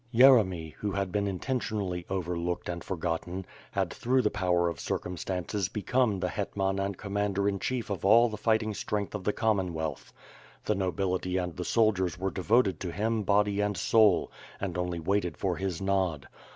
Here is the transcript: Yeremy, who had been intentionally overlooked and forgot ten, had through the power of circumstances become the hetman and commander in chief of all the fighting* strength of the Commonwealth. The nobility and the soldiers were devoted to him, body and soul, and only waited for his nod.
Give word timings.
Yeremy, 0.11 0.73
who 0.79 0.93
had 0.93 1.11
been 1.11 1.27
intentionally 1.27 2.07
overlooked 2.09 2.67
and 2.67 2.83
forgot 2.83 3.21
ten, 3.21 3.45
had 3.73 3.93
through 3.93 4.23
the 4.23 4.31
power 4.31 4.67
of 4.67 4.79
circumstances 4.79 5.69
become 5.69 6.19
the 6.19 6.29
hetman 6.29 6.79
and 6.79 6.97
commander 6.97 7.47
in 7.47 7.59
chief 7.59 7.91
of 7.91 8.03
all 8.03 8.27
the 8.27 8.35
fighting* 8.35 8.73
strength 8.73 9.13
of 9.13 9.23
the 9.25 9.31
Commonwealth. 9.31 10.11
The 10.65 10.73
nobility 10.73 11.37
and 11.37 11.55
the 11.55 11.63
soldiers 11.63 12.17
were 12.17 12.31
devoted 12.31 12.79
to 12.79 12.91
him, 12.91 13.21
body 13.21 13.61
and 13.61 13.77
soul, 13.77 14.31
and 14.59 14.75
only 14.75 14.99
waited 14.99 15.37
for 15.37 15.57
his 15.57 15.79
nod. 15.79 16.27